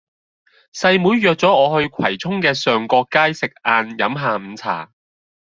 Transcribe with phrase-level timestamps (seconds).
[0.73, 4.91] 細妹約左我去葵涌嘅上角街食晏飲下午茶